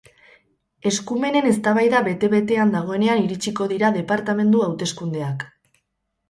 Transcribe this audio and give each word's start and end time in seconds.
Eskumenen 0.91 1.49
eztabaida 1.49 2.01
bete-betean 2.07 2.71
dagoenean 2.77 3.21
iritsiko 3.27 3.69
dira 3.75 3.93
departamendu 3.99 4.65
hauteskundeak. 4.69 5.47